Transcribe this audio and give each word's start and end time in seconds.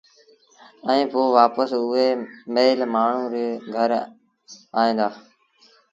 ائيٚݩ 0.89 1.09
پو 1.11 1.21
وآپس 1.35 1.69
اُئي 1.79 2.07
مئيٚل 2.53 2.79
مآڻهوٚٚݩ 2.93 3.31
ري 3.33 3.47
گھر 3.75 3.89
ائيٚݩ 4.79 4.97
دآ 4.99 5.07